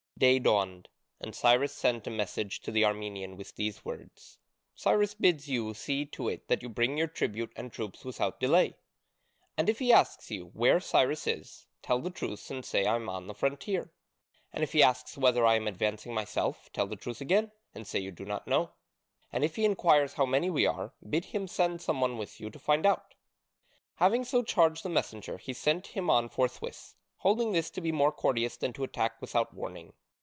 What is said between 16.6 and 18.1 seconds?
tell the truth again and say that